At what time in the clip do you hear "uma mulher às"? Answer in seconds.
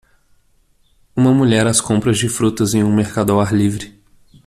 1.15-1.79